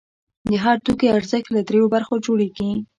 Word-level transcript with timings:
د 0.49 0.51
هر 0.63 0.77
توکي 0.85 1.07
ارزښت 1.17 1.47
له 1.55 1.61
درېیو 1.67 1.91
برخو 1.95 2.13
جوړېږي 2.25 2.71